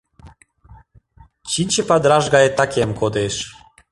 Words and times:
Чинче 1.51 1.81
падыраш 1.89 2.25
гае 2.35 2.49
такем 2.61 2.89
кодеш 2.99 3.35